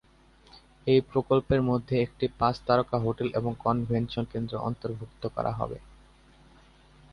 এই 0.87 0.99
প্রকল্পের 1.11 1.61
মধ্যে 1.61 1.95
একটি 2.01 2.25
পাঁচ 2.39 2.55
তারকা 2.67 2.97
হোটেল 2.99 3.27
এবং 3.33 3.51
কনভেনশন 3.59 4.23
কেন্দ্র 4.33 4.53
অন্তর্ভুক্ত 4.67 5.23
করা 5.27 5.51
হবে। 5.51 5.77